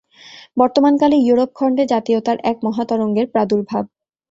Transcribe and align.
বর্তমানকালে 0.57 1.17
ইউরোপখণ্ডে 1.19 1.83
জাতীয়তার 1.93 2.37
এক 2.43 2.57
মহাতরঙ্গের 2.63 3.27
প্রাদুর্ভাব। 3.33 3.83